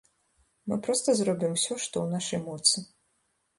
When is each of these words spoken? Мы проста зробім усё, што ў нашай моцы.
Мы 0.71 0.77
проста 0.87 1.15
зробім 1.19 1.53
усё, 1.59 1.73
што 1.85 1.95
ў 2.03 2.07
нашай 2.17 2.43
моцы. 2.49 2.77